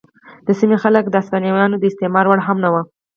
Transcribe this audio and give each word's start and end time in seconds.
د 0.47 0.49
سیمې 0.59 0.77
خلک 0.83 1.03
د 1.09 1.15
هسپانویانو 1.21 1.75
د 1.79 1.83
استثمار 1.91 2.25
وړ 2.27 2.39
هم 2.47 2.57
نه 2.63 2.69
وو. 2.73 2.81